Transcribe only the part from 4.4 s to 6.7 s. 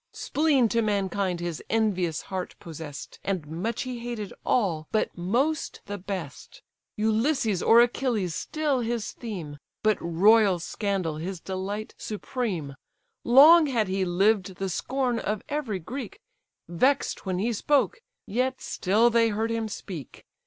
all, but most the best: